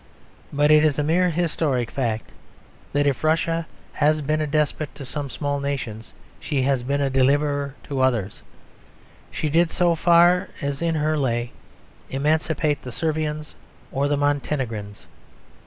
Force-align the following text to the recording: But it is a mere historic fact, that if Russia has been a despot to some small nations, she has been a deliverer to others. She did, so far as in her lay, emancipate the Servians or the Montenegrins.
But 0.51 0.71
it 0.71 0.83
is 0.83 0.97
a 0.97 1.03
mere 1.03 1.29
historic 1.29 1.91
fact, 1.91 2.31
that 2.91 3.05
if 3.05 3.23
Russia 3.23 3.67
has 3.93 4.23
been 4.23 4.41
a 4.41 4.47
despot 4.47 4.95
to 4.95 5.05
some 5.05 5.29
small 5.29 5.59
nations, 5.59 6.11
she 6.39 6.63
has 6.63 6.81
been 6.81 7.01
a 7.01 7.09
deliverer 7.11 7.75
to 7.83 7.99
others. 7.99 8.41
She 9.29 9.47
did, 9.47 9.69
so 9.69 9.93
far 9.93 10.49
as 10.59 10.81
in 10.81 10.95
her 10.95 11.19
lay, 11.19 11.51
emancipate 12.09 12.81
the 12.81 12.91
Servians 12.91 13.53
or 13.91 14.07
the 14.07 14.17
Montenegrins. 14.17 15.05